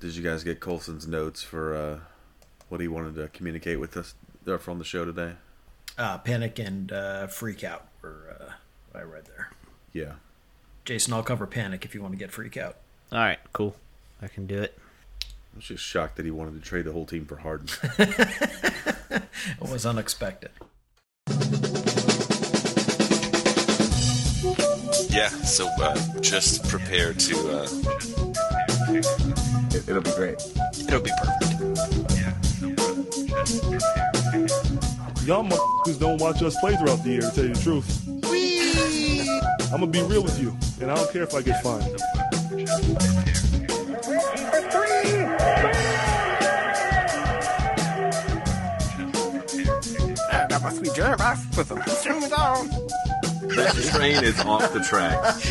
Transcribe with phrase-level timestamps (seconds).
[0.00, 1.98] Did you guys get Colson's notes for uh,
[2.68, 4.14] what he wanted to communicate with us
[4.46, 5.32] uh, from the show today?
[5.98, 8.52] Uh, panic and uh, freak out were uh,
[8.90, 9.50] what I read there.
[9.92, 10.12] Yeah.
[10.86, 12.76] Jason, I'll cover panic if you want to get freak out.
[13.12, 13.76] All right, cool.
[14.22, 14.78] I can do it.
[15.22, 17.68] I was just shocked that he wanted to trade the whole team for Harden.
[19.60, 20.50] It was unexpected.
[25.08, 27.50] Yeah, so uh, just prepare to.
[27.50, 27.68] Uh,
[29.80, 30.34] It, it'll be great.
[30.78, 31.60] it'll be perfect.
[35.26, 38.06] Y'all motherfuckers don't watch us play throughout the year, to tell you the truth.
[39.72, 41.98] I'm gonna be real with you, and I don't care if I get fined.
[50.48, 51.82] That must be Jeremiah with them.
[52.02, 52.68] Shoot me down.
[53.56, 55.48] that train is off the tracks.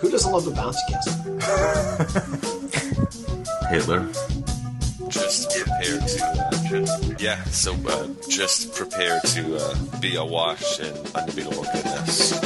[0.00, 1.17] Who doesn't love the bouncy castle?
[3.70, 4.06] Hitler.
[5.08, 6.84] Just prepare to.
[6.84, 12.38] Uh, yeah, so uh, just prepare to uh, be awash in unbeatable goodness.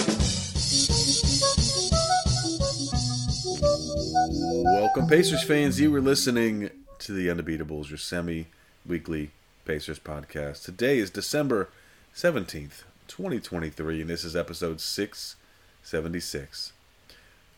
[4.64, 5.80] Welcome, Pacers fans.
[5.80, 8.46] You were listening to the Undebeatables, your semi
[8.86, 9.32] weekly
[9.64, 10.64] Pacers podcast.
[10.64, 11.70] Today is December
[12.14, 16.72] 17th, 2023, and this is episode 676.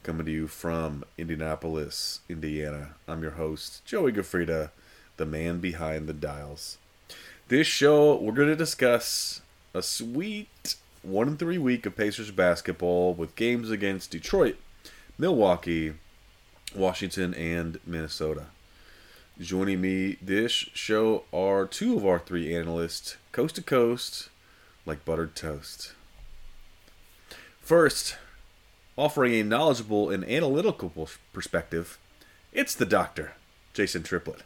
[0.05, 2.91] Coming to you from Indianapolis, Indiana.
[3.09, 4.69] I'm your host, Joey Gafrida,
[5.17, 6.77] the man behind the dials.
[7.49, 9.41] This show, we're going to discuss
[9.73, 14.57] a sweet 1 and 3 week of Pacers basketball with games against Detroit,
[15.17, 15.95] Milwaukee,
[16.77, 18.49] Washington, and Minnesota.
[19.41, 24.29] Joining me this show are two of our three analysts, coast to coast,
[24.85, 25.95] like buttered toast.
[27.63, 28.19] First,
[28.97, 31.99] offering a knowledgeable and analytical perspective,
[32.53, 33.35] it's the doctor,
[33.73, 34.43] Jason Triplett.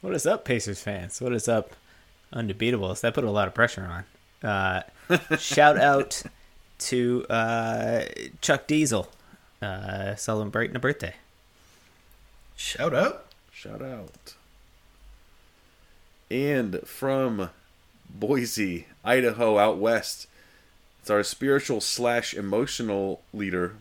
[0.00, 1.20] What is up, Pacers fans?
[1.20, 1.72] What is up,
[2.32, 3.00] Undebeatables?
[3.00, 4.04] That put a lot of pressure
[4.42, 4.48] on.
[4.48, 4.82] Uh,
[5.38, 6.22] shout out
[6.78, 8.02] to uh,
[8.40, 9.08] Chuck Diesel
[9.60, 11.14] uh, celebrating a birthday.
[12.56, 13.26] Shout out.
[13.52, 14.34] Shout out.
[16.30, 17.50] And from
[18.10, 20.26] Boise, Idaho, out west,
[21.02, 23.74] it's our spiritual slash emotional leader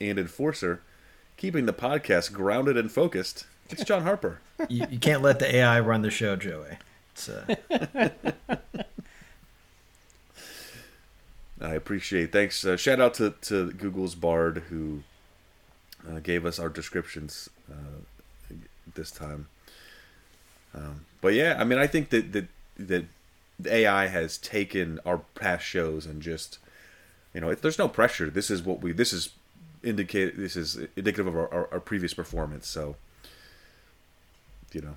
[0.00, 0.80] and enforcer,
[1.36, 3.46] keeping the podcast grounded and focused.
[3.68, 4.40] It's John Harper.
[4.68, 6.78] You, you can't let the AI run the show, Joey.
[7.12, 7.54] It's, uh,
[11.60, 12.32] I appreciate.
[12.32, 12.64] Thanks.
[12.64, 15.04] Uh, shout out to, to Google's Bard who
[16.08, 18.00] uh, gave us our descriptions uh,
[18.96, 19.46] this time.
[20.74, 22.46] Um, but yeah, I mean, I think that that
[22.80, 23.04] that
[23.64, 26.58] AI has taken our past shows and just
[27.38, 28.28] you know, if there's no pressure.
[28.30, 28.90] This is what we.
[28.90, 29.30] This is
[29.84, 30.36] indicate.
[30.36, 32.66] This is indicative of our, our, our previous performance.
[32.66, 32.96] So
[34.72, 34.96] you know,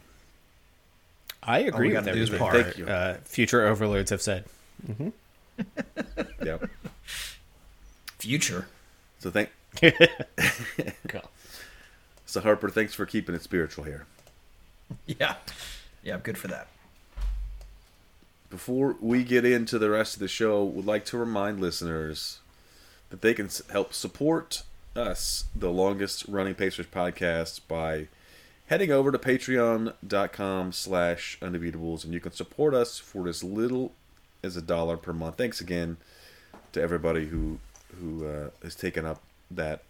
[1.43, 2.63] I agree we with gotta do is everything par.
[2.63, 2.87] Thank you.
[2.87, 4.45] uh, future overlords have said.
[4.89, 5.09] Mm-hmm.
[6.43, 6.57] yeah.
[8.17, 8.67] future.
[9.19, 9.51] So thank.
[9.75, 9.91] Cool.
[12.25, 14.05] So Harper, thanks for keeping it spiritual here.
[15.05, 15.35] Yeah.
[16.01, 16.69] Yeah, I'm good for that.
[18.51, 22.39] Before we get into the rest of the show, would like to remind listeners
[23.09, 24.63] that they can help support
[24.93, 28.09] us, the longest running Pacers podcast, by
[28.67, 33.93] heading over to patreon.com slash undebeatables, and you can support us for as little
[34.43, 35.37] as a dollar per month.
[35.37, 35.95] Thanks again
[36.73, 37.59] to everybody who
[38.01, 39.83] who uh, has taken up that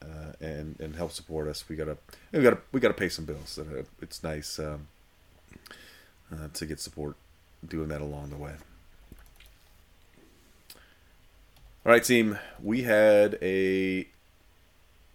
[0.00, 1.68] uh, and and help support us.
[1.68, 1.98] We gotta
[2.32, 3.58] we gotta we gotta pay some bills.
[4.00, 4.88] It's nice um,
[6.32, 7.16] uh, to get support
[7.66, 8.52] doing that along the way.
[11.84, 12.38] All right, team.
[12.62, 14.06] We had a.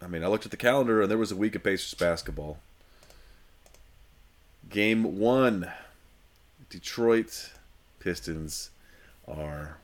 [0.02, 2.58] I mean, I looked at the calendar and there was a week of Pacers basketball.
[4.68, 5.70] Game one,
[6.68, 7.50] Detroit
[8.00, 8.70] Pistons
[9.26, 9.78] are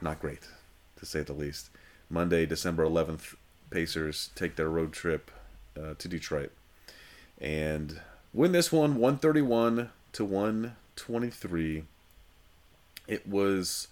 [0.00, 0.48] not great,
[0.96, 1.70] to say the least.
[2.10, 3.34] Monday, December 11th,
[3.70, 5.30] Pacers take their road trip
[5.78, 6.50] uh, to Detroit
[7.40, 8.00] and
[8.32, 11.84] win this one 131 to 123.
[13.06, 13.88] It was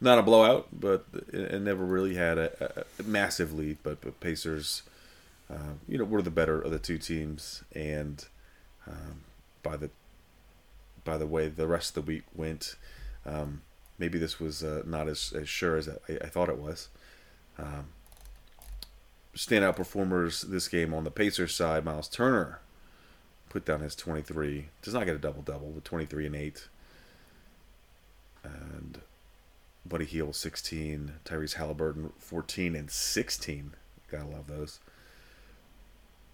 [0.00, 3.78] not a blowout, but it, never really had a, a massive lead.
[3.82, 4.82] But, but Pacers,
[5.50, 8.24] uh, you know, were the better of the two teams, and
[8.86, 9.22] um,
[9.62, 9.90] by the
[11.04, 12.76] by the way the rest of the week went,
[13.26, 13.62] um,
[13.98, 16.88] maybe this was uh, not as, as sure as I, I thought it was.
[17.58, 17.86] Um,
[19.34, 22.60] standout performers this game on the Pacers side, Miles Turner
[23.52, 24.68] put down his 23.
[24.80, 26.68] Does not get a double double, but 23 and 8.
[28.42, 29.00] And
[29.84, 33.74] Buddy Hield 16, Tyrese Halliburton 14 and 16.
[34.10, 34.80] Gotta love those.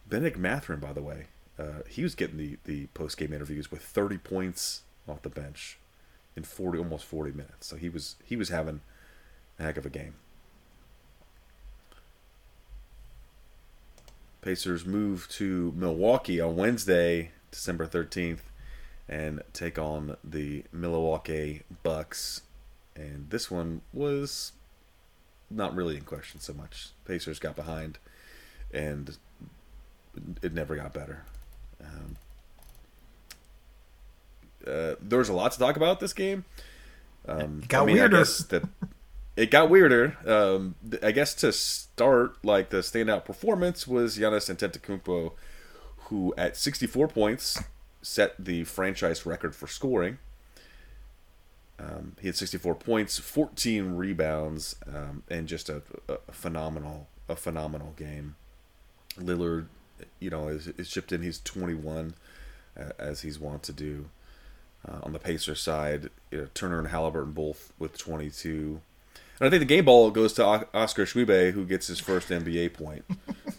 [0.09, 1.27] Bennedict Mathurin, by the way,
[1.59, 5.77] uh, he was getting the, the post game interviews with 30 points off the bench
[6.37, 7.67] in 40 almost 40 minutes.
[7.67, 8.81] So he was he was having
[9.59, 10.15] a heck of a game.
[14.41, 18.41] Pacers move to Milwaukee on Wednesday, December 13th,
[19.09, 22.43] and take on the Milwaukee Bucks.
[22.95, 24.53] And this one was
[25.51, 26.91] not really in question so much.
[27.05, 27.99] Pacers got behind,
[28.73, 29.17] and
[30.43, 31.25] it never got better.
[31.83, 32.17] Um,
[34.67, 36.45] uh, there was a lot to talk about this game.
[37.27, 38.17] Um, got I mean, weirder.
[38.17, 38.63] I guess that
[39.39, 40.17] it got weirder.
[40.27, 45.33] Um, I guess to start, like the standout performance was Giannis Antetokounmpo,
[46.07, 47.63] who at 64 points
[48.03, 50.19] set the franchise record for scoring.
[51.79, 57.95] Um, he had 64 points, 14 rebounds, um, and just a, a phenomenal, a phenomenal
[57.97, 58.35] game.
[59.17, 59.67] Lillard,
[60.19, 61.23] you know, is, is chipped in.
[61.23, 62.15] He's 21,
[62.77, 64.07] uh, as he's wont to do.
[64.87, 68.81] Uh, on the Pacers side, you know, Turner and Halliburton both with 22.
[69.41, 72.29] And I think the game ball goes to O- Oscar Tshiebwe, who gets his first
[72.29, 73.05] NBA point.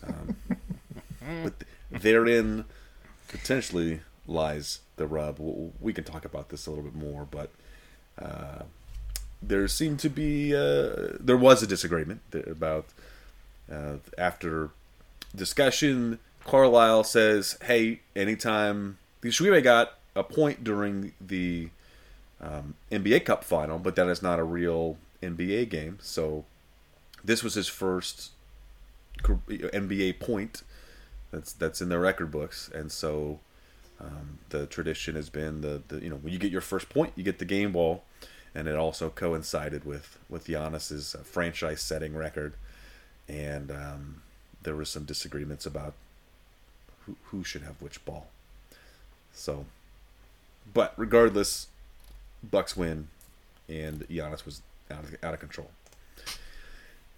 [0.06, 0.36] Um,
[1.44, 1.54] but
[1.92, 2.66] therein
[3.28, 5.40] potentially lies the rub.
[5.80, 7.50] We can talk about this a little bit more, but
[8.22, 8.64] uh,
[9.42, 12.86] there seemed to be uh, there was a disagreement about
[13.72, 14.72] uh, after
[15.36, 16.20] discussion.
[16.46, 21.70] Carlisle says, "Hey, anytime Tshiebwe got a point during the
[22.42, 25.98] um, NBA Cup final, but that is not a real NBA game.
[26.02, 26.46] So
[27.24, 28.32] this was his first
[29.24, 30.64] NBA point
[31.32, 33.40] that's that's in the record books, and so
[34.00, 37.14] um, the tradition has been the, the you know when you get your first point,
[37.16, 38.04] you get the game ball,
[38.56, 42.54] and it also coincided with with Giannis's uh, franchise setting record,
[43.28, 44.22] and um,
[44.64, 45.94] there was some disagreements about
[47.06, 48.28] who who should have which ball.
[49.34, 49.66] So,
[50.74, 51.68] but regardless,
[52.42, 53.10] Bucks win,
[53.68, 55.72] and Giannis was out of, out of control.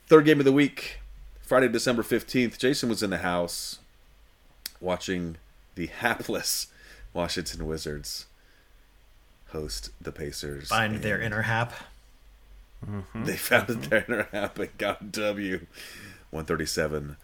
[0.08, 1.00] Third game of the week,
[1.42, 2.60] Friday, December fifteenth.
[2.60, 3.80] Jason was in the house
[4.80, 5.38] watching
[5.76, 6.68] the hapless
[7.14, 8.26] Washington Wizards
[9.50, 10.70] host the Pacers.
[10.70, 11.74] Find their inner hap.
[13.14, 15.68] They found their inner hap and got a W,
[16.32, 17.16] one thirty seven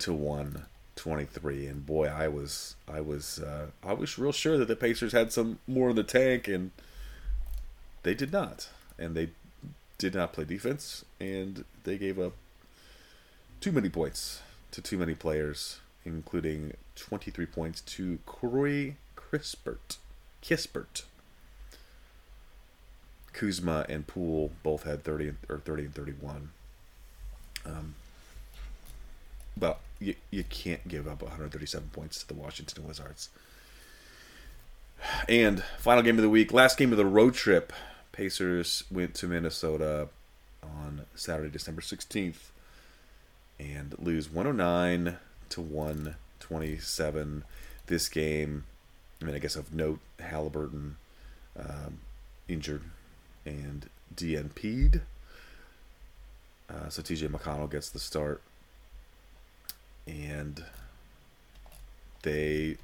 [0.00, 1.66] to one twenty three.
[1.66, 5.32] And boy, I was I was uh, I was real sure that the Pacers had
[5.32, 6.70] some more in the tank, and
[8.02, 8.68] they did not.
[8.98, 9.30] And they
[9.98, 12.32] did not play defense, and they gave up
[13.60, 14.40] too many points
[14.70, 19.96] to too many players, including 23 points to Corey Crispert.
[20.42, 21.02] Kispert.
[23.32, 26.50] Kuzma and Poole both had 30 and, or 30 and 31.
[27.66, 27.94] Um,
[29.56, 33.28] but you, you can't give up 137 points to the Washington Wizards.
[35.28, 37.72] And final game of the week, last game of the road trip.
[38.16, 40.08] Pacers went to Minnesota
[40.62, 42.48] on Saturday, December 16th,
[43.60, 45.18] and lose 109
[45.50, 47.44] to 127.
[47.88, 48.64] This game,
[49.20, 50.96] I mean, I guess of note, Halliburton
[51.58, 51.98] um,
[52.48, 52.84] injured
[53.44, 55.02] and DNP'd.
[56.70, 58.40] Uh, so TJ McConnell gets the start.
[60.06, 60.64] And
[62.22, 62.78] they,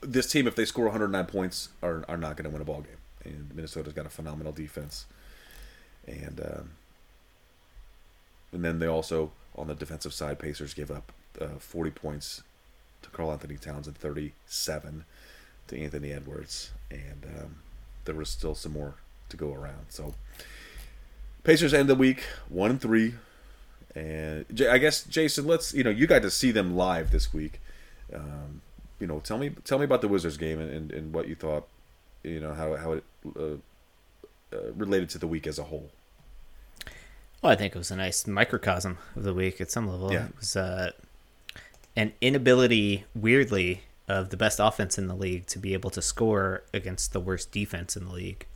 [0.00, 2.82] this team, if they score 109 points, are, are not going to win a ball
[2.82, 2.98] game.
[3.26, 5.06] And Minnesota's got a phenomenal defense.
[6.06, 6.70] And um,
[8.52, 12.42] and then they also, on the defensive side, Pacers give up uh, 40 points
[13.02, 15.04] to Karl-Anthony Towns and 37
[15.68, 16.70] to Anthony Edwards.
[16.90, 17.56] And um,
[18.04, 18.94] there was still some more
[19.28, 19.86] to go around.
[19.88, 20.14] So
[21.44, 23.14] Pacers end the week one and three,
[23.94, 27.60] and I guess Jason, let's you know you got to see them live this week.
[28.12, 28.62] Um,
[28.98, 31.34] you know, tell me tell me about the Wizards game and, and, and what you
[31.34, 31.68] thought.
[32.26, 33.04] You know how how it
[33.36, 33.40] uh,
[34.52, 35.90] uh, related to the week as a whole.
[37.42, 40.12] Well, I think it was a nice microcosm of the week at some level.
[40.12, 40.26] Yeah.
[40.26, 40.90] It was uh,
[41.94, 46.62] an inability, weirdly, of the best offense in the league to be able to score
[46.74, 48.46] against the worst defense in the league.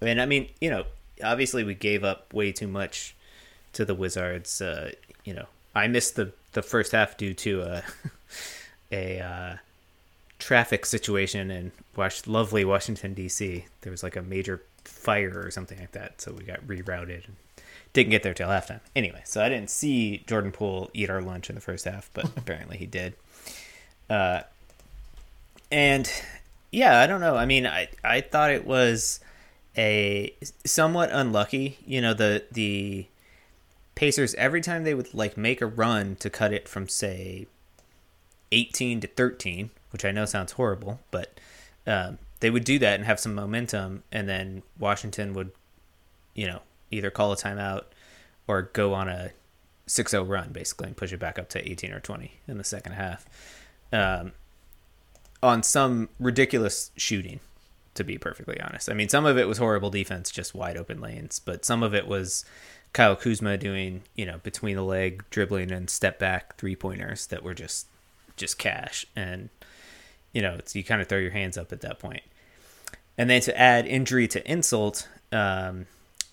[0.00, 0.84] And I mean, you know,
[1.22, 3.14] obviously we gave up way too much
[3.74, 4.60] to the Wizards.
[4.60, 4.92] Uh,
[5.24, 7.82] you know, I missed the the first half due to a
[8.92, 9.56] a uh,
[10.40, 13.66] traffic situation in Wash- lovely Washington D.C.
[13.82, 17.36] There was like a major fire or something like that, so we got rerouted and
[17.92, 18.80] didn't get there till halftime.
[18.96, 22.24] Anyway, so I didn't see Jordan Poole eat our lunch in the first half, but
[22.36, 23.14] apparently he did.
[24.08, 24.40] Uh,
[25.70, 26.10] and
[26.72, 27.36] yeah, I don't know.
[27.36, 29.20] I mean, I I thought it was
[29.76, 31.78] a somewhat unlucky.
[31.86, 33.06] You know, the the
[33.94, 37.46] Pacers every time they would like make a run to cut it from say
[38.52, 41.38] 18 to 13, which I know sounds horrible, but
[41.86, 45.52] um, they would do that and have some momentum, and then Washington would,
[46.34, 47.84] you know, either call a timeout
[48.46, 49.30] or go on a
[49.86, 52.92] 6-0 run basically and push it back up to 18 or 20 in the second
[52.92, 53.26] half.
[53.92, 54.32] Um,
[55.42, 57.40] on some ridiculous shooting,
[57.94, 58.88] to be perfectly honest.
[58.88, 61.94] I mean, some of it was horrible defense, just wide open lanes, but some of
[61.94, 62.44] it was
[62.92, 67.42] Kyle Kuzma doing, you know, between the leg dribbling and step back three pointers that
[67.42, 67.86] were just
[68.36, 69.06] just cash.
[69.14, 69.50] And,
[70.32, 72.22] you know, you kind of throw your hands up at that point.
[73.18, 75.86] And then to add injury to insult, um,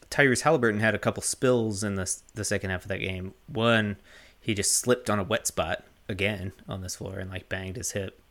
[0.10, 3.34] Tyrese Halliburton had a couple spills in the the second half of that game.
[3.48, 3.98] One,
[4.40, 7.92] he just slipped on a wet spot again on this floor and like banged his
[7.92, 8.22] hip.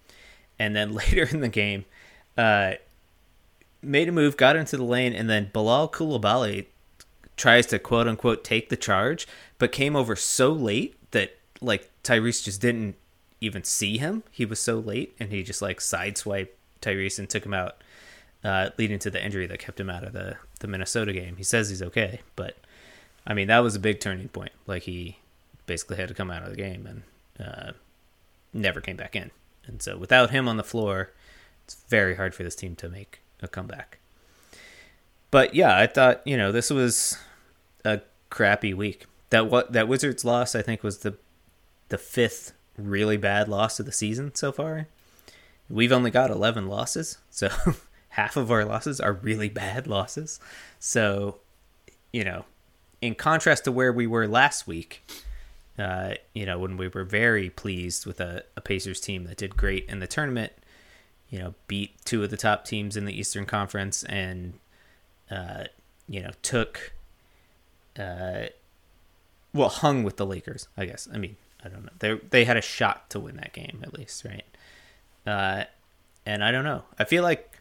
[0.59, 1.85] And then later in the game,
[2.39, 2.75] uh,
[3.83, 6.67] made a move, got into the lane, and then Bilal Koulibaly
[7.37, 9.27] tries to quote unquote take the charge,
[9.59, 12.97] but came over so late that like Tyrese just didn't
[13.41, 14.23] even see him.
[14.31, 16.49] He was so late, and he just like sideswiped
[16.81, 17.83] Tyrese and took him out,
[18.45, 21.37] uh, leading to the injury that kept him out of the the Minnesota game.
[21.37, 22.57] He says he's okay, but
[23.27, 24.53] I mean that was a big turning point.
[24.67, 25.19] Like he
[25.67, 27.73] basically had to come out of the game and uh,
[28.53, 29.31] never came back in.
[29.67, 31.13] And so without him on the floor,
[31.65, 33.99] it's very hard for this team to make a comeback.
[35.31, 37.19] But yeah, I thought you know this was
[37.85, 38.01] a
[38.31, 39.07] crappy week.
[39.31, 41.17] That what that Wizards loss I think was the
[41.89, 44.89] the fifth really bad loss of the season so far.
[45.69, 47.49] We've only got 11 losses, so
[48.11, 50.39] half of our losses are really bad losses.
[50.79, 51.41] So,
[52.13, 52.45] you know,
[53.01, 55.03] in contrast to where we were last week,
[55.79, 59.57] uh, you know, when we were very pleased with a, a Pacers team that did
[59.57, 60.53] great in the tournament,
[61.29, 64.55] you know, beat two of the top teams in the Eastern Conference and,
[65.31, 65.65] uh,
[66.09, 66.93] you know, took,
[67.99, 68.45] uh,
[69.53, 71.09] well, hung with the Lakers, I guess.
[71.13, 71.93] I mean, I don't know.
[71.99, 74.45] They they had a shot to win that game at least, right?
[75.27, 75.65] Uh,
[76.25, 76.85] and I don't know.
[76.99, 77.59] I feel like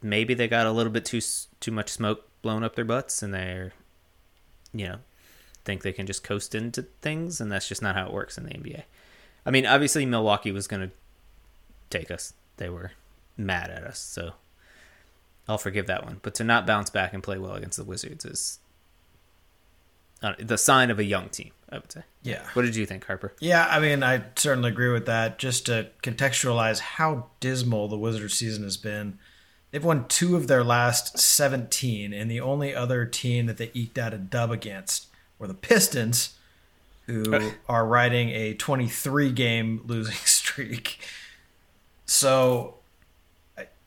[0.00, 1.20] maybe they got a little bit too
[1.60, 3.72] too much smoke blown up their butts, and they're,
[4.72, 4.98] you know,
[5.64, 8.44] think they can just coast into things, and that's just not how it works in
[8.44, 8.82] the NBA.
[9.44, 10.94] I mean, obviously Milwaukee was going to
[11.90, 12.34] take us.
[12.58, 12.92] They were
[13.36, 14.32] mad at us, so
[15.48, 16.20] I'll forgive that one.
[16.22, 18.58] But to not bounce back and play well against the Wizards is
[20.22, 22.02] uh, the sign of a young team, I would say.
[22.22, 22.46] Yeah.
[22.52, 23.34] What did you think, Harper?
[23.40, 25.38] Yeah, I mean, I certainly agree with that.
[25.38, 29.18] Just to contextualize how dismal the Wizards season has been,
[29.70, 33.98] they've won two of their last 17, and the only other team that they eked
[33.98, 35.06] out a dub against
[35.38, 36.34] were the Pistons,
[37.06, 40.98] who are riding a 23 game losing streak.
[42.04, 42.74] So,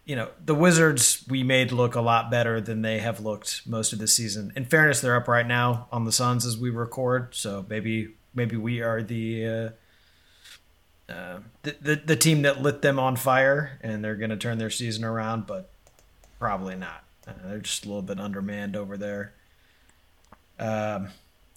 [0.05, 3.91] you know, the Wizards we made look a lot better than they have looked most
[3.91, 4.53] of the season.
[4.55, 8.55] In fairness, they're up right now on the Suns as we record, so maybe maybe
[8.55, 14.03] we are the uh, uh, the, the the team that lit them on fire, and
[14.03, 15.71] they're going to turn their season around, but
[16.39, 17.03] probably not.
[17.27, 19.33] Uh, they're just a little bit undermanned over there.
[20.59, 21.09] Um,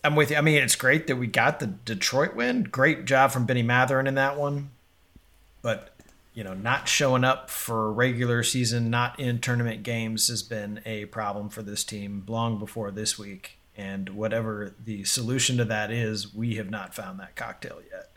[0.02, 0.38] I'm with you.
[0.38, 2.62] I mean, it's great that we got the Detroit win.
[2.62, 4.70] Great job from Benny Mathurin in that one,
[5.60, 5.94] but
[6.38, 11.04] you know, not showing up for regular season, not in tournament games, has been a
[11.06, 13.58] problem for this team long before this week.
[13.76, 18.12] And whatever the solution to that is, we have not found that cocktail yet.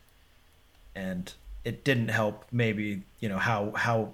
[0.94, 1.34] And
[1.66, 4.14] it didn't help, maybe you know how how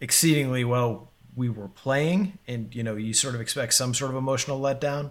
[0.00, 4.16] exceedingly well we were playing, and you know you sort of expect some sort of
[4.16, 5.10] emotional letdown.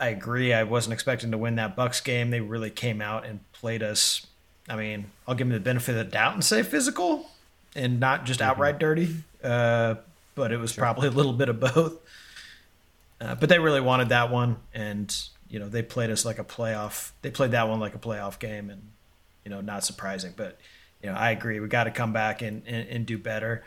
[0.00, 0.52] I agree.
[0.52, 2.30] I wasn't expecting to win that Bucks game.
[2.30, 4.26] They really came out and played us
[4.68, 7.30] I mean, I'll give him the benefit of the doubt and say physical
[7.74, 9.14] and not just outright dirty.
[9.42, 9.96] Uh,
[10.34, 11.98] but it was probably a little bit of both.
[13.20, 15.14] Uh, but they really wanted that one, and
[15.48, 17.10] you know they played us like a playoff.
[17.22, 18.82] They played that one like a playoff game, and
[19.44, 20.34] you know not surprising.
[20.36, 20.58] But
[21.02, 21.58] you know I agree.
[21.58, 23.64] We got to come back and, and, and do better,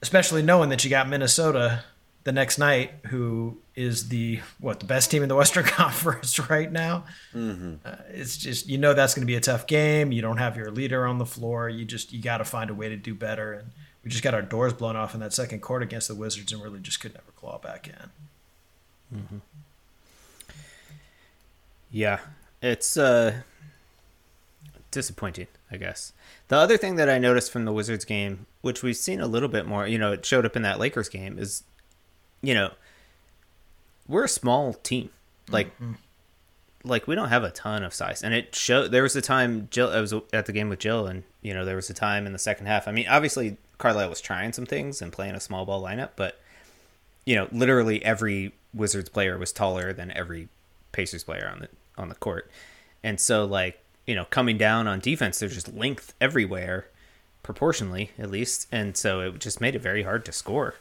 [0.00, 1.82] especially knowing that you got Minnesota
[2.24, 6.70] the next night, who is the what the best team in the Western Conference right
[6.70, 7.04] now.
[7.34, 7.74] Mm-hmm.
[7.84, 10.12] Uh, it's just you know that's going to be a tough game.
[10.12, 11.68] You don't have your leader on the floor.
[11.68, 13.52] You just you got to find a way to do better.
[13.52, 13.70] And
[14.02, 16.62] we just got our doors blown off in that second quarter against the Wizards, and
[16.62, 19.18] really just could never claw back in.
[19.18, 19.38] Mm-hmm.
[21.90, 22.18] Yeah,
[22.60, 23.34] it's uh,
[24.90, 26.12] disappointing, I guess.
[26.48, 29.48] The other thing that I noticed from the Wizards game, which we've seen a little
[29.48, 31.62] bit more, you know, it showed up in that Lakers game, is,
[32.46, 32.70] you know,
[34.08, 35.10] we're a small team.
[35.50, 35.92] Like, mm-hmm.
[36.84, 38.90] like we don't have a ton of size, and it showed.
[38.90, 39.90] There was a time Jill.
[39.90, 42.32] I was at the game with Jill, and you know, there was a time in
[42.32, 42.88] the second half.
[42.88, 46.40] I mean, obviously Carlisle was trying some things and playing a small ball lineup, but
[47.26, 50.48] you know, literally every Wizards player was taller than every
[50.92, 52.50] Pacers player on the on the court,
[53.02, 56.86] and so like you know, coming down on defense, there's just length everywhere,
[57.42, 60.74] proportionally at least, and so it just made it very hard to score.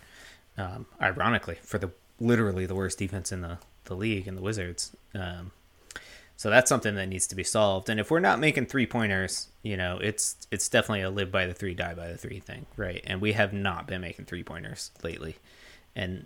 [0.57, 4.95] Um, ironically, for the literally the worst defense in the the league in the Wizards.
[5.13, 5.51] Um,
[6.35, 7.89] so that's something that needs to be solved.
[7.89, 11.45] And if we're not making three pointers, you know, it's it's definitely a live by
[11.45, 13.01] the three, die by the three thing, right?
[13.05, 15.37] And we have not been making three pointers lately.
[15.95, 16.25] And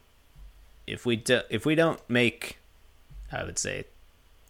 [0.86, 2.58] if we do, if we don't make,
[3.32, 3.86] I would say,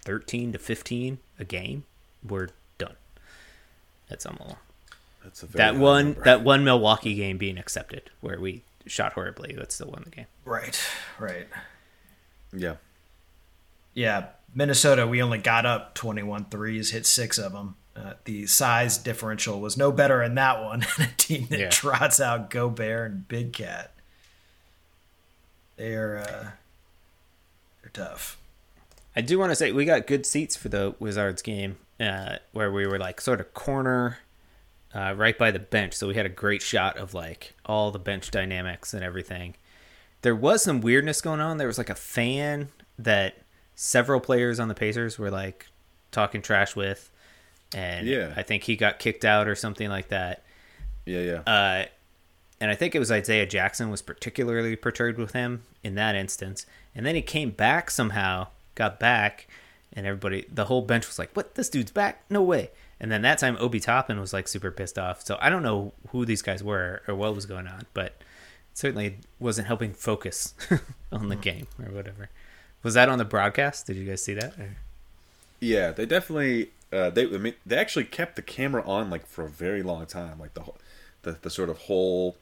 [0.02, 1.84] thirteen to fifteen a game,
[2.28, 2.96] we're done.
[4.10, 4.56] That's almost
[5.24, 6.24] That's a very that one number.
[6.24, 9.54] that one Milwaukee game being accepted where we shot horribly.
[9.54, 10.26] That still won the game.
[10.46, 10.80] Right,
[11.20, 11.48] right.
[12.54, 12.76] Yeah.
[13.94, 17.76] Yeah, Minnesota, we only got up 21 threes, hit six of them.
[17.96, 21.70] Uh, the size differential was no better in that one than a team that Yeah.
[21.70, 23.92] trots out Gobert and Big Cat.
[25.78, 26.50] They're uh,
[27.82, 28.38] they're tough.
[29.16, 32.72] I do want to say we got good seats for the Wizards game, uh, where
[32.72, 34.20] we were like sort of corner,
[34.94, 35.94] uh, right by the bench.
[35.94, 39.56] So we had a great shot of like all the bench dynamics and everything.
[40.22, 41.58] There was some weirdness going on.
[41.58, 43.36] There was like a fan that
[43.76, 45.68] several players on the Pacers were like
[46.12, 47.12] talking trash with,
[47.76, 48.34] and Yeah.
[48.36, 50.44] I think he got kicked out or something like that.
[51.06, 51.40] Yeah, yeah.
[51.42, 51.86] Uh,
[52.60, 56.66] and I think it was Isaiah Jackson was particularly perturbed with him in that instance.
[56.96, 59.48] And then he came back somehow, got back,
[59.94, 61.54] and everybody, the whole bench was like, "What?
[61.54, 62.24] This dude's back?
[62.32, 65.24] No way!" And then that time, Obi Toppin was like super pissed off.
[65.26, 68.22] So I don't know who these guys were or what was going on, but
[68.74, 70.54] certainly wasn't helping focus
[71.12, 72.30] on the game or whatever.
[72.84, 73.86] Was that on the broadcast?
[73.88, 74.58] Did you guys see that?
[74.58, 74.78] Or-
[75.60, 79.46] Yeah, they definitely uh, they I mean, they actually kept the camera on like for
[79.46, 80.78] a very long time, like the whole-
[81.24, 82.38] the the sort of whole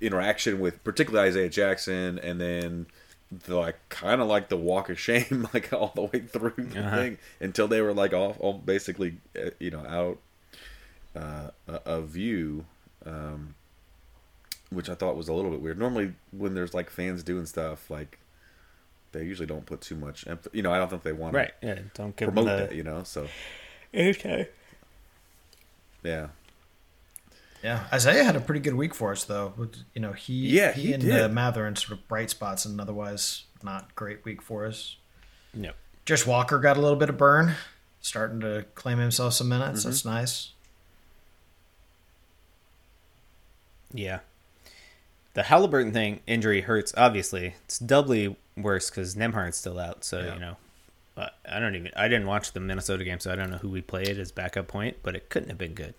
[0.00, 2.86] interaction with particularly Isaiah Jackson, and then
[3.30, 6.80] the like kind of like the walk of shame, like all the way through the
[6.80, 6.96] Uh-huh.
[6.96, 10.18] thing until they were like off, all basically uh, you know out
[11.20, 11.50] uh,
[11.84, 12.64] of view.
[13.04, 13.54] Um,
[14.70, 15.78] which I thought was a little bit weird.
[15.78, 18.18] Normally, when there's like fans doing stuff, like
[19.12, 20.24] they usually don't put too much.
[20.26, 21.52] Emph- you know, I don't think they want right.
[21.62, 21.78] Yeah.
[21.94, 22.74] Don't give promote them that.
[22.74, 23.28] You know, so
[23.94, 24.48] Okay.
[26.02, 26.28] yeah.
[27.62, 29.54] Yeah, Isaiah had a pretty good week for us, though.
[29.94, 31.20] You know, he Yeah, he, he and did.
[31.20, 34.96] Uh, Mathurin sort of bright spots and otherwise not great week for us.
[35.54, 35.72] No.
[36.04, 37.54] Jarace Walker got a little bit of burn,
[38.00, 39.82] starting to claim himself some minutes.
[39.84, 40.52] That's nice.
[43.92, 44.20] Yeah.
[45.34, 46.94] The Halliburton thing injury hurts.
[46.96, 50.04] Obviously, it's doubly worse because Nembhard's still out.
[50.04, 50.34] So Yeah.
[50.34, 50.56] you know,
[51.48, 51.90] I don't even.
[51.96, 54.68] I didn't watch the Minnesota game, so I don't know who we played as backup
[54.68, 54.98] point.
[55.02, 55.94] But it couldn't have been good.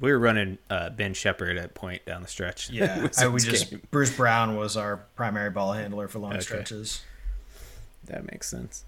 [0.00, 2.70] We were running uh, Ben Sheppard at point down the stretch.
[2.70, 3.82] Yeah, I, we just game.
[3.90, 6.40] Bruce Brown was our primary ball handler for long Okay.
[6.42, 7.02] stretches.
[8.04, 8.84] that makes sense.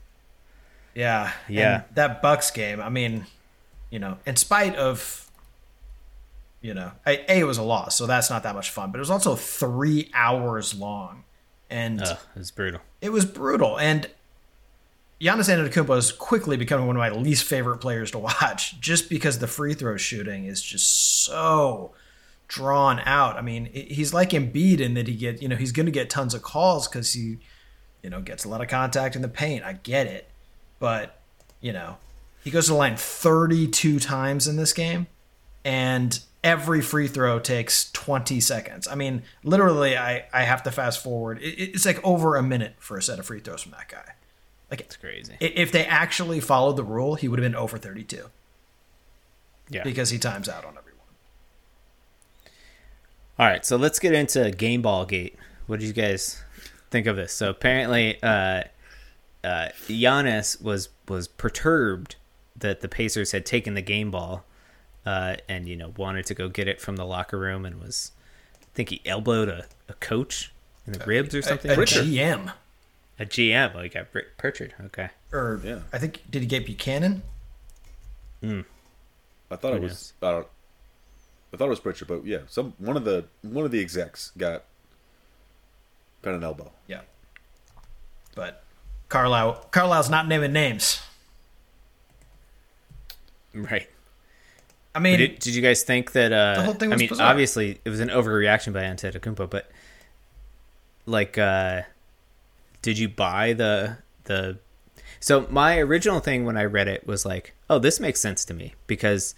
[0.95, 1.75] Yeah, Yeah.
[1.75, 2.81] and that Bucks game.
[2.81, 3.27] I mean,
[3.91, 5.29] you know, in spite of,
[6.61, 8.91] you know, a, a it was a loss, so that's not that much fun.
[8.93, 11.25] But it was also three hours long,
[11.71, 12.81] and Ugh, it was brutal.
[13.01, 13.79] it was brutal.
[13.79, 14.09] And
[15.21, 19.39] Giannis Antetokounmpo is quickly becoming one of my least favorite players to watch, just because
[19.39, 21.93] the free throw shooting is just so
[22.49, 23.37] drawn out.
[23.37, 26.09] I mean, he's like Embiid in that he get, you know, he's going to get
[26.09, 27.39] tons of calls because he,
[28.03, 29.63] you know, gets a lot of contact in the paint.
[29.63, 30.31] I get it,
[30.79, 31.21] but
[31.61, 31.99] you know,
[32.43, 35.07] he goes to the line 32 times in this game,
[35.67, 38.89] and every free throw takes 20 seconds.
[38.89, 41.43] I mean, literally, I I have to fast forward.
[41.43, 44.15] It, it's like over a minute for a set of free throws from that guy.
[44.71, 45.37] Like It's crazy.
[45.41, 48.27] if they actually followed the rule, he would have been over 32
[49.69, 49.83] Yeah.
[49.83, 50.87] because he times out on everyone.
[53.39, 55.37] All right, so let's get into Game Ball Gate.
[55.67, 56.43] What did you guys
[56.91, 57.33] think of this?
[57.33, 58.65] So apparently, uh,
[59.43, 62.17] uh, Giannis was was perturbed
[62.57, 64.45] that the Pacers had taken the game ball,
[65.07, 68.13] uh, and you know wanted to go get it from the locker room, and was,
[68.63, 70.53] I think he elbowed a, a coach
[70.87, 71.71] in the ribs or something.
[71.71, 71.89] A, that?
[71.89, 72.53] GM
[73.21, 73.73] A GM.
[73.77, 74.75] Oh, he got Br- Pritchard.
[74.87, 75.11] Okay.
[75.33, 75.81] or Yeah.
[75.93, 77.23] I think did he get Buchanan?
[78.43, 78.63] Hmm.
[79.51, 80.15] I thought it was.
[80.23, 80.47] I don't.
[81.53, 84.33] I thought it was Pritchard, but yeah, some one of the one of the execs
[84.39, 84.65] got
[86.23, 86.73] got an elbow.
[86.87, 87.03] Yeah,
[88.35, 88.63] but
[89.09, 91.03] Carlisle Carlisle's not naming names.
[93.55, 93.89] Right.
[94.95, 96.33] I mean, Did, did you guys think that?
[96.33, 96.99] Uh, The whole thing was?
[96.99, 97.31] I mean, bizarre.
[97.31, 99.71] obviously, it was an overreaction by Antetokounmpo, but
[101.07, 101.83] like, uh,
[102.83, 104.59] did you buy the the?
[105.21, 108.55] So my original thing when I read it was like, oh, this makes sense to
[108.55, 109.35] me because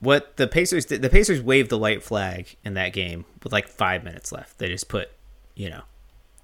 [0.00, 3.68] what the Pacers did, the Pacers waved the light flag in that game with like
[3.68, 4.58] five minutes left.
[4.58, 5.10] They just put,
[5.54, 5.82] you know,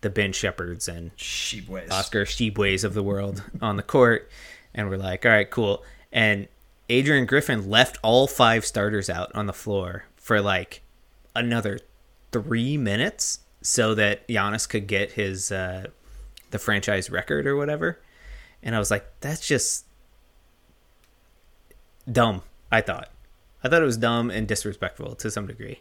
[0.00, 1.90] the Ben Sheppards and sheep ways.
[1.90, 4.30] Oscar Tshiebwes of the world on the court,
[4.74, 5.84] and we're like, all right, cool.
[6.12, 6.48] And
[6.88, 10.82] Adrian Griffin left all five starters out on the floor for like
[11.34, 11.78] another
[12.32, 15.86] three minutes so that Giannis could get his uh,
[16.54, 18.00] the franchise record or whatever.
[18.62, 19.86] And I was like, that's just
[22.10, 22.42] dumb.
[22.70, 23.10] I thought,
[23.64, 25.80] I thought it was dumb and disrespectful to some degree.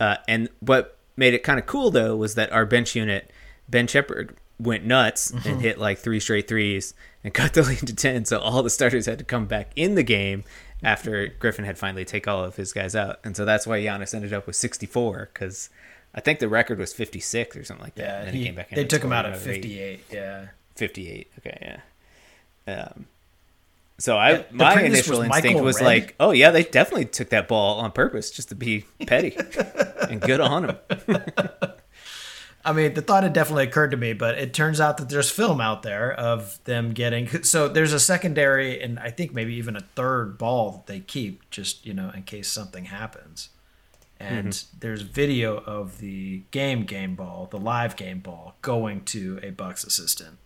[0.00, 3.30] Uh, and what made it kind of cool though was that our bench unit,
[3.68, 7.94] Ben Sheppard, went nuts and hit like three straight threes and cut the lead to
[7.94, 8.24] ten.
[8.24, 10.42] So all the starters had to come back in the game
[10.82, 14.14] after Griffin had finally take all of his guys out, and so that's why Giannis
[14.14, 15.70] ended up with 64 because
[16.14, 18.02] I think the record was 56 or something like that.
[18.02, 19.62] Yeah, and then he- came back in they took him out at another eight.
[19.62, 20.04] 58.
[20.10, 20.46] Yeah.
[20.76, 21.30] 58.
[21.38, 21.78] Okay,
[22.66, 22.74] yeah.
[22.74, 23.06] Um,
[23.98, 25.84] so I the my initial was instinct Michael was Redd?
[25.84, 29.36] like, oh yeah, they definitely took that ball on purpose just to be petty,
[30.10, 30.76] and good on him.
[32.64, 35.30] I mean, the thought had definitely occurred to me, but it turns out that there's
[35.30, 37.42] film out there of them getting.
[37.42, 41.50] So there's a secondary and I think maybe even a third ball that they keep
[41.50, 43.48] just, you know, in case something happens.
[44.22, 44.78] And mm-hmm.
[44.78, 49.82] there's video of the game game ball, the live game ball, going to a Bucks
[49.82, 50.38] assistant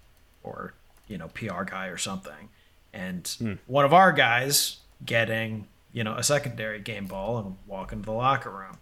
[0.43, 0.73] or,
[1.09, 2.49] you know, PR guy or something.
[2.95, 3.53] And hmm.
[3.67, 8.13] one of our guys getting, you know, a secondary game ball and walking to the
[8.13, 8.79] locker room.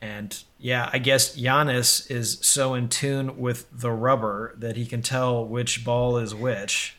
[0.00, 5.00] And yeah, I guess Giannis is so in tune with the rubber that he can
[5.00, 6.96] tell which ball is which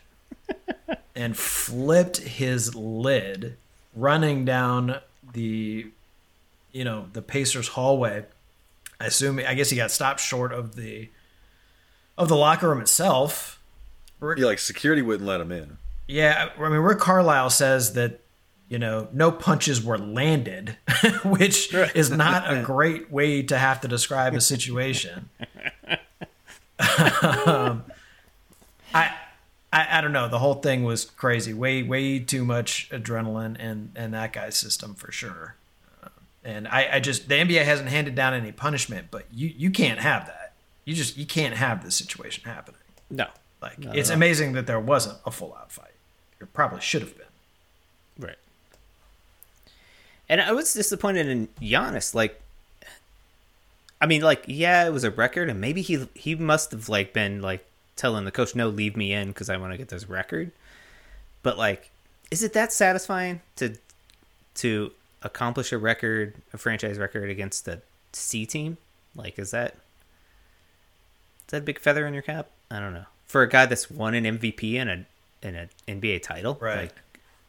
[1.14, 3.58] and flipped his lid
[3.94, 5.00] running down
[5.34, 5.88] the
[6.74, 8.26] you know, the Pacers hallway.
[9.00, 11.08] I assume I guess he got stopped short of the
[12.18, 13.62] of the locker room itself.
[14.20, 15.78] Yeah, like security wouldn't let him in.
[16.06, 18.20] Yeah, I mean, Rick Carlisle says that
[18.68, 20.76] you know no punches were landed,
[21.24, 25.28] which is not a great way to have to describe a situation.
[27.46, 27.84] um,
[28.92, 29.14] I,
[29.72, 30.28] I I don't know.
[30.28, 31.54] The whole thing was crazy.
[31.54, 35.56] Way way too much adrenaline in in that guy's system for sure.
[36.44, 39.98] And I, I just the NBA hasn't handed down any punishment, but you you can't
[39.98, 40.52] have that.
[40.84, 42.80] You just you can't have this situation happening.
[43.10, 43.26] No,
[43.62, 45.92] Like Not it's amazing that there wasn't a full out fight.
[46.38, 47.26] There probably should have been.
[48.18, 48.38] Right.
[50.28, 52.14] And I was disappointed in Giannis.
[52.14, 52.40] Like,
[54.00, 57.12] I mean, like, yeah, it was a record, and maybe he he must have like
[57.12, 57.64] been like
[57.96, 60.52] telling the coach, "No, leave me in because I want to get this record."
[61.42, 61.90] But like,
[62.30, 63.76] is it that satisfying to
[64.56, 64.92] to
[65.24, 67.82] accomplish a record, a franchise record against the
[68.12, 68.76] C team?
[69.16, 72.48] Like, is that is that a big feather in your cap?
[72.70, 73.04] I don't know.
[73.26, 75.06] For a guy that's won an MVP and a
[75.42, 76.82] and an NBA title, Right.
[76.82, 76.94] Like,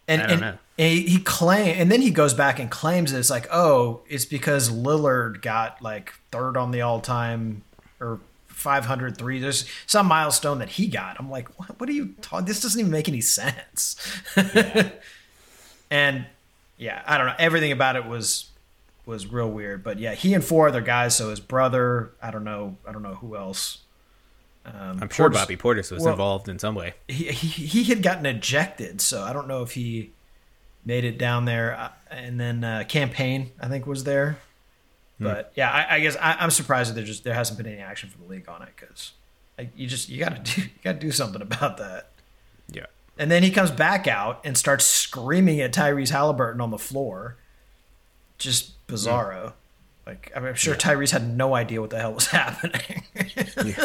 [0.08, 0.58] And, I don't and, know.
[0.78, 4.70] and he, claim and then he goes back and claims it's like, oh, it's because
[4.70, 7.64] Lillard got like third on the all time
[8.02, 9.40] or 500 three.
[9.40, 11.18] There's some milestone that he got.
[11.20, 12.46] I'm like, what, what are you talking?
[12.46, 13.96] This doesn't even make any sense.
[15.92, 16.26] and
[16.78, 17.36] yeah, I don't know.
[17.40, 18.50] Everything about it was
[19.06, 19.84] was real weird.
[19.84, 21.16] But yeah, he and four other guys.
[21.16, 23.80] So his brother, I don't know, I don't know who else.
[24.66, 26.96] Um, I'm sure Portis- Bobby Portis was well, involved in some way.
[27.08, 30.12] he, he he had gotten ejected, so I don't know if he
[30.84, 31.76] made it down there.
[31.78, 34.38] Uh, And then uh, campaign, I think, was there.
[35.20, 37.82] But yeah, I, I guess I, I'm surprised that there just there hasn't been any
[37.82, 39.14] action from the league on it because
[39.76, 42.12] you just you got to do you got to do something about that.
[42.72, 42.88] Yeah.
[43.18, 47.38] And then he comes back out and starts screaming at Tyrese Halliburton on the floor.
[48.38, 49.54] Just bizarro.
[50.06, 53.04] Like I mean, I'm sure Tyrese had no idea what the hell was happening.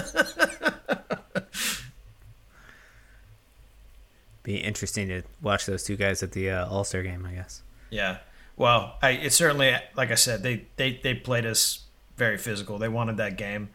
[4.42, 7.62] Be interesting to watch those two guys at the uh, All Star game, I guess.
[7.90, 8.18] Yeah.
[8.56, 11.84] Well, I it certainly like I said, they they they played us
[12.16, 12.78] very physical.
[12.78, 13.70] They wanted that game.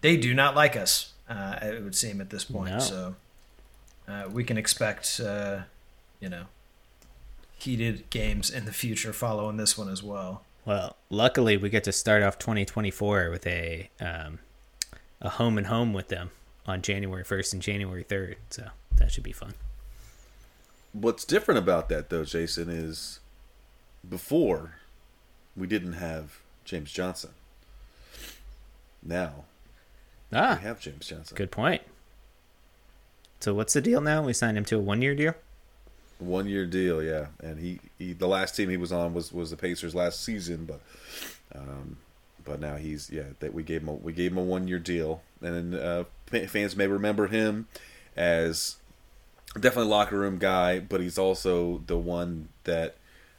[0.00, 1.12] They do not like us.
[1.28, 2.72] Uh, it would seem at this point.
[2.72, 2.78] No.
[2.80, 3.14] So
[4.10, 5.60] uh, we can expect, uh,
[6.20, 6.44] you know,
[7.58, 10.42] heated games in the future following this one as well.
[10.64, 14.38] Well, luckily we get to start off 2024 with a um,
[15.20, 16.30] a home and home with them
[16.66, 19.54] on January 1st and January 3rd, so that should be fun.
[20.92, 23.20] What's different about that though, Jason, is
[24.08, 24.76] before
[25.56, 27.30] we didn't have James Johnson.
[29.02, 29.44] Now
[30.32, 31.36] Ah, we have James Johnson.
[31.36, 31.82] good point.
[33.40, 34.22] So what's the deal now?
[34.22, 35.34] We signed him to a one year deal.
[36.18, 37.26] One year deal, yeah.
[37.42, 40.66] And he, he the last team he was on was, was the Pacers last season,
[40.66, 40.80] but
[41.54, 41.96] um,
[42.44, 44.78] but now he's yeah that we gave him a, we gave him a one year
[44.78, 47.66] deal, and uh, fans may remember him
[48.16, 48.76] as
[49.58, 52.96] definitely locker room guy, but he's also the one that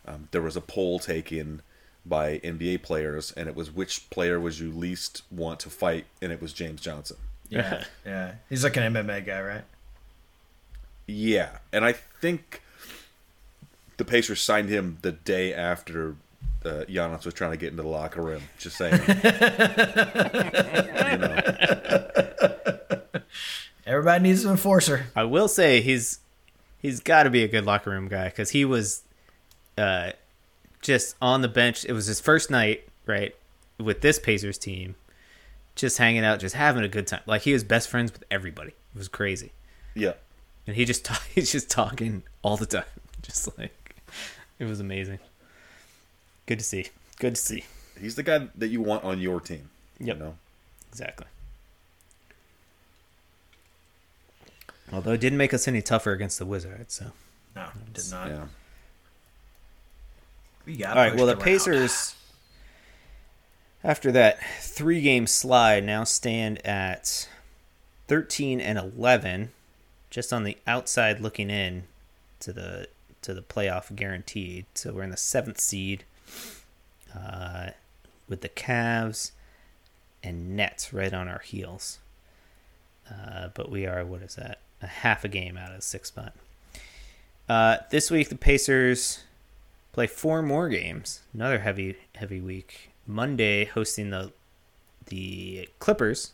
[0.08, 1.62] um, there was a poll taken
[2.06, 6.32] by NBA players, and it was which player was you least want to fight, and
[6.32, 7.18] it was James Johnson.
[7.50, 8.34] Yeah, yeah.
[8.50, 9.64] He's like an MMA guy, right?
[11.12, 12.62] Yeah, and I think
[13.97, 16.15] the Pacers signed him the day after
[16.63, 18.43] uh, Giannis was trying to get into the locker room.
[18.58, 18.93] Just saying.
[21.12, 21.38] you know.
[23.86, 25.08] Everybody needs an enforcer.
[25.15, 26.19] I will say he's
[26.80, 29.04] he's got to be a good locker room guy because he was
[29.78, 30.12] uh,
[30.82, 31.84] just on the bench.
[31.86, 33.36] It was his first night, right,
[33.78, 34.95] with this Pacers team,
[35.76, 37.21] just hanging out, just having a good time.
[37.26, 38.69] Like he was best friends with everybody.
[38.95, 39.52] It was crazy,
[39.95, 40.13] Yeah.
[40.72, 42.86] And he just ta- he's just talking all the time,
[43.22, 43.98] just like
[44.58, 45.20] it was amazing.
[46.46, 46.88] Good to see.
[47.20, 47.66] Good to see.
[48.00, 49.70] He's the guy that you want on your team.
[50.00, 50.16] Yep.
[50.16, 50.36] You know?
[50.90, 51.28] Exactly.
[54.94, 57.12] Although it didn't make us any tougher against the Wizards, so.
[57.54, 58.30] No, did not.
[58.30, 58.46] Yeah.
[60.66, 61.16] We got All right.
[61.16, 61.44] Well, the around.
[61.44, 62.16] Pacers,
[63.84, 67.28] after that three-game slide, now stand at
[68.08, 69.52] thirteen and eleven,
[70.12, 71.86] just on the outside looking in
[72.41, 72.88] to the
[73.24, 74.65] to the playoff guaranteed.
[74.76, 76.04] So we're in the seventh seed,
[77.15, 77.69] uh,
[78.28, 79.32] with the Cavs
[80.24, 82.00] and Nets right on our heels.
[83.10, 84.60] Uh, but we are what is that?
[84.84, 86.34] A half a game out of the sixth spot.
[87.50, 89.24] Uh, this week the Pacers
[89.93, 91.21] play four more games.
[91.34, 92.91] Another heavy heavy week.
[93.08, 94.32] Monday hosting the
[95.08, 96.34] the Clippers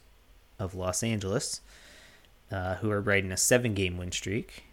[0.59, 1.61] of Los Angeles,
[2.51, 4.63] uh, who are riding a seven game win streak,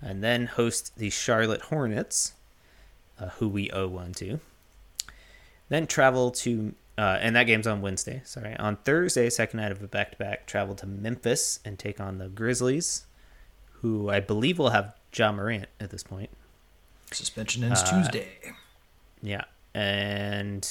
[0.00, 2.32] and then host the Charlotte Hornets,
[3.20, 4.40] uh, who we owe one to.
[5.68, 8.22] Then travel to uh, and that game's on Wednesday.
[8.24, 12.00] Sorry, on Thursday, second night of a back to back, travel to Memphis and take
[12.00, 13.06] on the Grizzlies,
[13.82, 16.30] who I believe will have Ja Morant at this point.
[17.12, 18.28] suspension ends Uh, Tuesday.
[19.22, 20.68] Yeah, and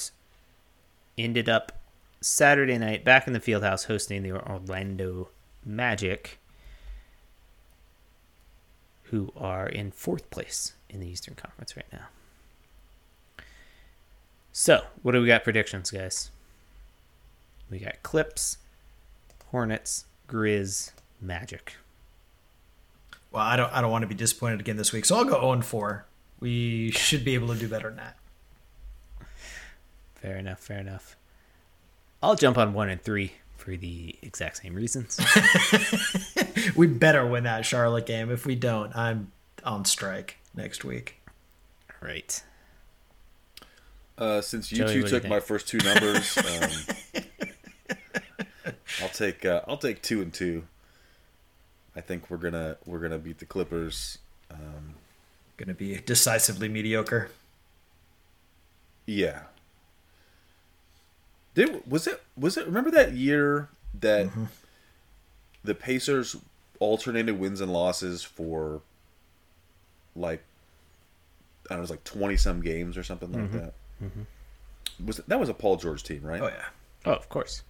[1.16, 1.72] ended up
[2.20, 5.30] Saturday night back in the field house hosting the Orlando
[5.68, 6.38] Magic,
[9.04, 12.06] who are in fourth place in the Eastern Conference right now.
[14.50, 16.30] So, what do we got predictions, guys?
[17.70, 18.56] We got Clips,
[19.50, 21.74] Hornets, Grizz, Magic.
[23.30, 23.72] Well, I don't.
[23.72, 26.06] I don't want to be disappointed again this week, so I'll go 0 4.
[26.40, 28.16] We should be able to do better than that.
[30.14, 31.16] Fair enough, fair enough.
[32.22, 35.20] I'll jump on one and three for the exact same reasons.
[36.76, 38.30] We better win that Charlotte game.
[38.30, 39.32] If we don't, I'm
[39.64, 41.20] on strike next week.
[42.00, 42.42] right.
[44.16, 46.36] Uh, since you Joey, two what do you took my first two numbers,
[47.16, 47.24] um,
[49.00, 50.64] I'll take uh, I'll take two and two.
[51.94, 54.18] I think we're gonna we're gonna beat the Clippers.
[54.50, 54.94] Um,
[55.56, 57.30] Going to be decisively mediocre.
[59.06, 59.42] yeah.
[61.58, 63.68] Did was it was it remember that year
[64.00, 64.44] that Mm-hmm.
[65.64, 66.36] the Pacers
[66.78, 68.80] alternated wins and losses for
[70.14, 70.44] like
[71.68, 73.58] I don't know, it was like twenty some games or something like Mm-hmm.
[73.58, 73.74] that.
[75.04, 76.40] Was it, that was a Paul George team, right?
[76.40, 76.64] Oh yeah,
[77.04, 77.62] Oh, of course.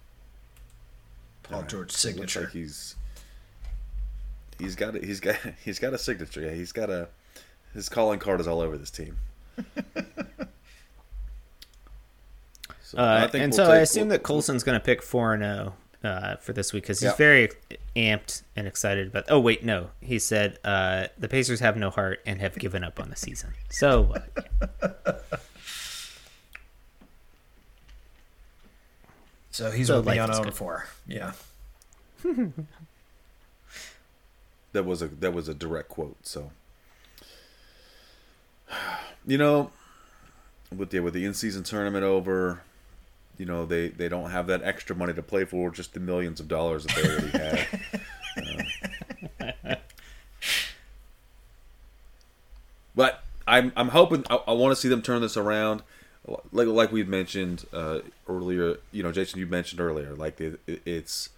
[1.43, 2.41] Paul George Looks signature.
[2.41, 2.95] like he's
[4.59, 6.41] he's got a, he's got he's got a signature.
[6.41, 7.07] Yeah, he's got a
[7.73, 9.17] his calling card is all over this team.
[12.91, 15.33] so, Uh, and we'll so take- I assume we'll- that Colson's going to pick 4
[15.35, 17.15] and 0 uh, for this week because he's Yeah.
[17.15, 17.49] very
[17.95, 19.25] amped and excited about.
[19.29, 19.91] Oh, wait, no.
[20.01, 23.53] He said uh, the Pacers have no heart and have given up on the season.
[23.69, 25.39] So what?
[29.51, 30.85] So he's So with me on 0 4.
[31.07, 31.31] Yeah.
[34.73, 36.15] that was a that was a direct quote.
[36.25, 36.51] So
[39.27, 39.71] you know,
[40.75, 42.61] with the with the in season tournament over,
[43.39, 46.39] you know they they don't have that extra money to play for, just the millions
[46.39, 48.05] of dollars that they already have.
[48.39, 49.75] Uh,
[52.95, 55.81] but I'm I'm hoping I, I want to see them turn this around.
[56.53, 61.29] Like like we've mentioned uh, earlier, you know, Jason, you mentioned earlier, like it, it's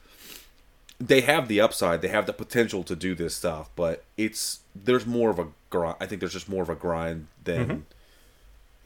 [1.00, 5.06] they have the upside, they have the potential to do this stuff, but it's there's
[5.08, 5.96] more of a grind.
[6.00, 7.86] I think there's just more of a grind than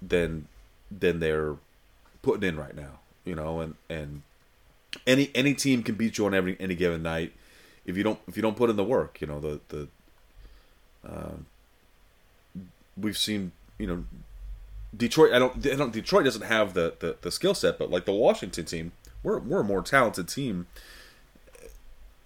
[0.02, 0.48] than
[0.92, 1.56] than they're
[2.22, 3.00] putting in right now.
[3.26, 4.22] You know, and and
[5.06, 7.34] any any team can beat you on every any given night
[7.86, 9.20] if you don't if you don't put in the work.
[9.22, 9.88] You know the the
[11.08, 11.36] uh,
[12.98, 14.06] we've seen you know
[14.96, 15.34] Detroit.
[15.34, 18.14] I don't, I don't Detroit doesn't have the the, the skill set, but like the
[18.14, 18.92] Washington team,
[19.24, 20.68] we're we're a more talented team.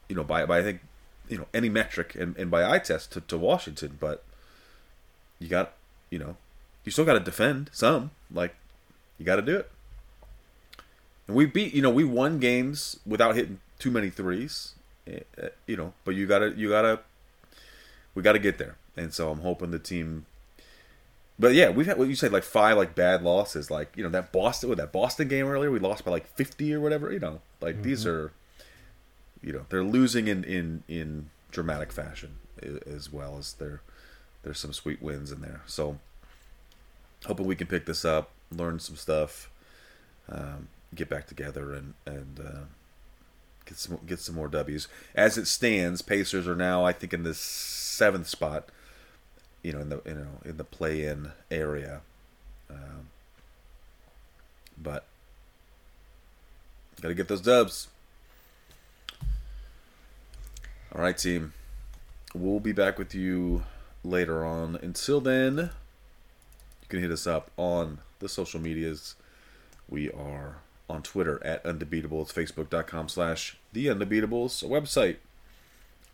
[0.07, 0.81] You know, by by I think
[1.27, 4.23] you know any metric and, and by eye test to, to Washington, but
[5.39, 5.73] you got
[6.09, 6.37] you know
[6.83, 8.11] you still got to defend some.
[8.33, 8.55] Like
[9.17, 9.71] you got to do it.
[11.29, 14.73] And we beat you know we won games without hitting too many threes.
[15.07, 17.01] eh, eh, You know, but you gotta you gotta
[18.15, 18.75] we gotta get there.
[18.97, 20.25] And so I'm hoping the team
[21.37, 23.71] But yeah, we've had what you said like five like bad losses.
[23.71, 26.73] Like you know that Boston with that Boston game earlier, we lost by like fifty
[26.73, 27.11] or whatever.
[27.13, 28.31] You know, like these are,
[29.41, 32.37] you know, they're losing in in in dramatic fashion
[32.85, 33.81] as well as there
[34.43, 35.61] there's some sweet wins in there.
[35.67, 35.99] So
[37.25, 39.49] hoping we can pick this up, learn some stuff,
[40.29, 42.59] um, get back together, and and uh,
[43.65, 44.87] get some get some more W's.
[45.15, 48.69] As it stands, Pacers are now I think in the seventh spot.
[49.61, 52.01] You know, in the you know in the play-in area,
[52.69, 53.09] um,
[54.81, 55.05] but
[57.01, 57.87] got to get those dubs.
[60.93, 61.53] All right, team.
[62.33, 63.63] We'll be back with you
[64.03, 64.77] later on.
[64.81, 69.15] Until then, you can hit us up on the social medias.
[69.89, 70.57] We are
[70.89, 75.17] on Twitter at Undebeatables, Facebook.com slash The Undebeatables, a website.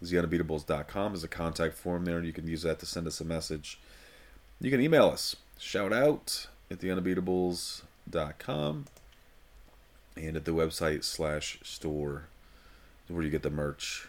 [0.01, 2.21] Is TheUndebeatables.com is a contact form there.
[2.21, 3.79] You can use that to send us a message.
[4.59, 5.37] You can email us.
[5.57, 8.85] Shout out at TheUndebeatables.com
[10.17, 12.27] and at the website slash store
[13.07, 14.07] where you get the merch.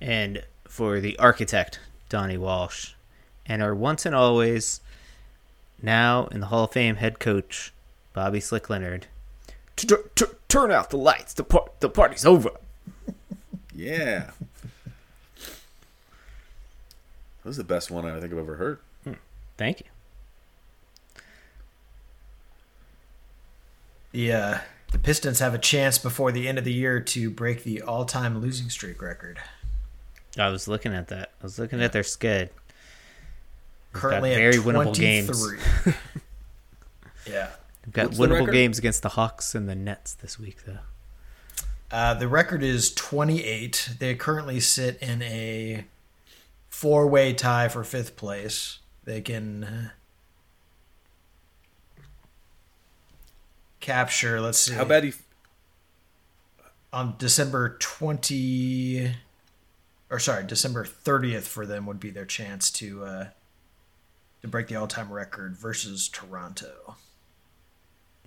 [0.00, 2.92] And for the architect, Donnie Walsh,
[3.46, 4.80] and our once and always,
[5.82, 7.72] now in the Hall of Fame head coach,
[8.14, 9.06] Bobby Slick Leonard.
[9.76, 11.34] T- t- turn out the lights.
[11.34, 12.50] The par- the party's over.
[13.76, 14.30] Yeah.
[17.42, 18.78] That was the best one I think I've ever heard.
[19.58, 19.86] Thank you.
[24.12, 24.58] The uh,
[24.92, 28.40] the Pistons have a chance before the end of the year to break the all-time
[28.40, 29.40] losing streak record.
[30.38, 31.32] I was looking at that.
[31.40, 32.50] I was looking at their skid.
[33.92, 35.44] Currently very at winnable games.
[37.28, 37.50] yeah.
[37.84, 40.78] They've got What's winnable games against the Hawks and the Nets this week, though.
[41.90, 43.90] Uh, the record is 28.
[43.98, 45.84] They currently sit in a
[46.68, 48.78] four-way tie for fifth place.
[49.04, 49.88] They can uh,
[53.80, 54.40] capture.
[54.40, 54.74] Let's see.
[54.74, 55.12] How bad he
[56.92, 59.12] on December 20
[60.10, 63.26] or sorry, December 30th for them would be their chance to uh
[64.42, 66.96] to break the all-time record versus Toronto.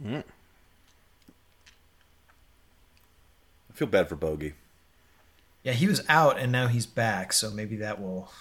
[0.05, 0.23] I
[3.73, 4.53] feel bad for Bogey.
[5.63, 8.31] Yeah, he was out and now he's back, so maybe that will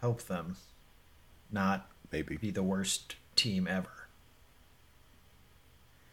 [0.00, 0.56] help them
[1.50, 2.36] not Maybe.
[2.36, 4.08] be the worst team ever.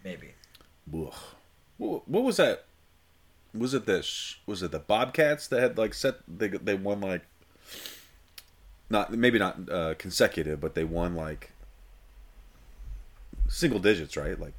[0.04, 0.34] Maybe.
[0.94, 1.13] Ugh.
[1.78, 2.65] What, what was that?
[3.54, 4.38] Was it this?
[4.46, 6.15] Was it the Bobcats that had like set?
[6.28, 7.24] They they won like
[8.89, 11.52] not maybe not uh, consecutive, but they won like
[13.50, 14.39] single digits, right?
[14.39, 14.54] Like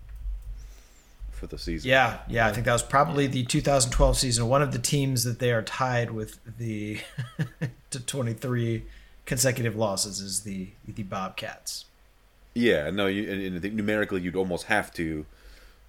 [1.42, 1.90] for the season.
[1.90, 4.48] Yeah, yeah, I think that was probably the 2012 season.
[4.48, 7.00] One of the teams that they are tied with the
[7.90, 8.84] to 23
[9.26, 11.86] consecutive losses is the the Bobcats.
[12.54, 15.26] Yeah, no, you and, and I think numerically you'd almost have to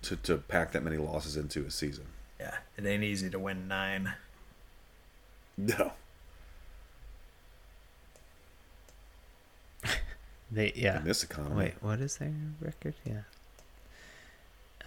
[0.02, 2.06] to to pack that many losses into a season.
[2.40, 4.14] Yeah, it ain't easy to win nine.
[5.56, 5.94] No.
[10.52, 11.00] They yeah.
[11.00, 11.56] In this economy.
[11.56, 12.94] Wait, what is their record?
[13.06, 13.22] Yeah.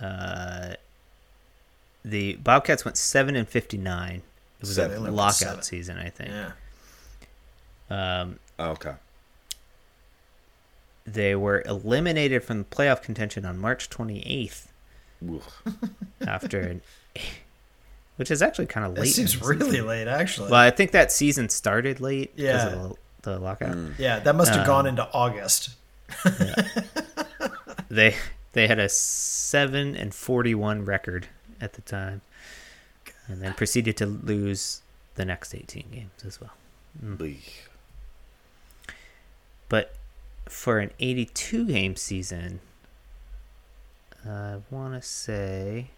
[0.01, 0.75] Uh,
[2.05, 4.23] the Bobcats went seven and fifty nine.
[4.61, 4.91] It was Seven.
[4.91, 5.63] a They only went lockout seven.
[5.63, 6.31] season, I think.
[7.91, 8.21] Yeah.
[8.21, 8.95] Um, Oh, okay.
[11.07, 14.73] they were eliminated from the playoff contention on March twenty eighth
[16.27, 16.83] after, an,
[18.17, 19.09] which is actually kind of late.
[19.09, 20.51] seems really late, actually.
[20.51, 22.67] Well, I think that season started late because Yeah.
[22.69, 23.77] of the, the lockout.
[23.99, 25.71] yeah, that must have Um, gone into August.
[27.89, 28.17] They
[28.57, 31.29] they had a seven and forty one record
[31.61, 32.23] at the time,
[33.29, 34.81] and then proceeded to lose
[35.15, 36.55] the next eighteen games as well.
[37.01, 37.69] Bleak.
[39.69, 39.95] But
[40.49, 42.61] for an eighty two game season,
[44.27, 45.91] I want to say,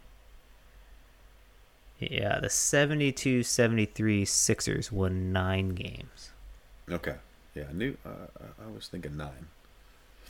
[2.01, 6.31] yeah, the 72-73 Sixers won nine games.
[6.91, 7.17] Okay.
[7.55, 7.97] Yeah, I knew.
[8.05, 9.49] Uh, I- I was thinking nine.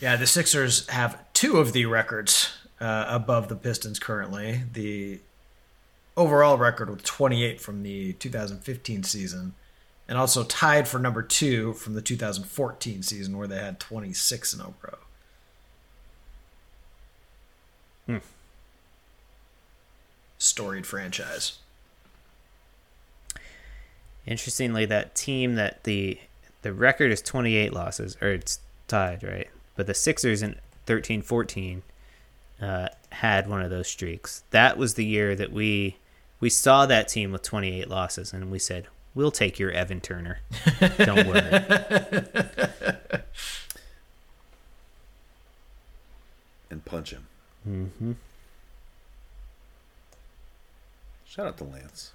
[0.01, 4.63] Yeah, the Sixers have two of the records uh, above the Pistons currently.
[4.73, 5.21] The
[6.17, 9.55] overall record with 28 from the 2015 season,
[10.07, 14.61] and also tied for number two from the 2014 season, where they had 26 in
[14.61, 14.99] a row.
[18.07, 18.17] Hmm.
[20.39, 21.59] Storied franchise.
[24.27, 26.21] Interestingly, that team that the
[26.63, 29.49] the record is 28 losses, or it's tied, right?
[29.79, 30.57] But the Sixers in
[30.87, 31.83] 13 14
[32.61, 34.43] uh, had one of those streaks.
[34.51, 35.99] That was the year that we
[36.41, 40.41] we saw that team with 28 losses and we said, "We'll take your Evan Turner.
[40.99, 41.43] Don't worry."
[46.70, 47.29] and punch him.
[47.68, 48.12] Mm-hmm.
[51.24, 52.11] Shout out to Lance.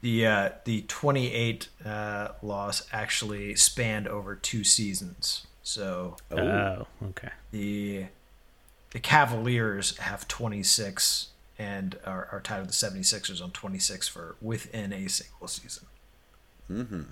[0.00, 5.46] The uh, the 28 uh, loss actually spanned over two seasons.
[5.62, 7.30] So Oh, Oh, okay.
[7.50, 8.06] the
[8.90, 11.28] the Cavaliers have 26
[11.58, 15.86] and are, are tied with the 76ers on 26 for within a single season.
[16.70, 17.02] mm-hmm.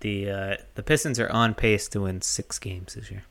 [0.00, 3.24] The uh, the Pistons are on pace to win six games this year.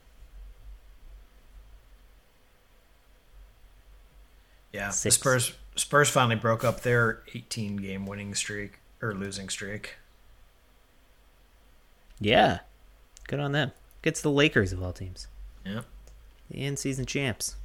[4.73, 9.95] Yeah, the Spurs Spurs finally broke up their 18 game winning streak or losing streak.
[12.19, 12.59] Yeah,
[13.27, 13.71] good on them.
[14.01, 15.27] Gets the Lakers of all teams,
[15.65, 15.81] Yeah.
[16.49, 17.55] the in season champs.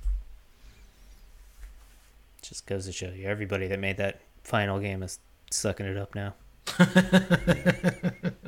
[2.42, 5.18] Just goes to show you, everybody that made that final game is
[5.50, 6.34] sucking it up now.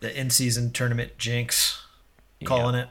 [0.00, 1.80] The in season tournament jinx,
[2.44, 2.88] calling it.